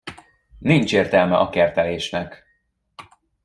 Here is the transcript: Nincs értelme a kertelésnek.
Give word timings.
Nincs 0.59 0.93
értelme 0.93 1.37
a 1.37 1.49
kertelésnek. 1.49 2.43